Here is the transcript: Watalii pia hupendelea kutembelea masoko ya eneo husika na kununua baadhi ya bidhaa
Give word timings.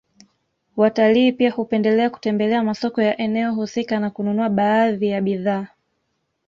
Watalii 0.77 1.31
pia 1.31 1.51
hupendelea 1.51 2.09
kutembelea 2.09 2.63
masoko 2.63 3.01
ya 3.01 3.17
eneo 3.17 3.53
husika 3.55 3.99
na 3.99 4.09
kununua 4.09 4.49
baadhi 4.49 5.07
ya 5.07 5.21
bidhaa 5.21 5.67